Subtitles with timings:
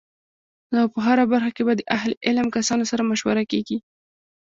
[0.81, 3.77] او په هره برخه کی به د اهل علم کسانو سره مشوره کیږی